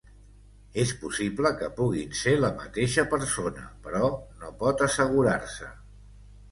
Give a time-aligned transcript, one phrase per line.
[0.83, 4.11] És possible que puguin ser la mateixa persona, però
[4.43, 5.73] no pot assegurar-se.